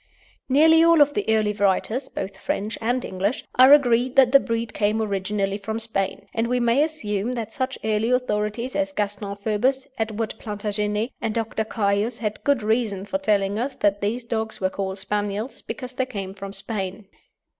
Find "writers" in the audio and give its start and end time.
1.53-2.09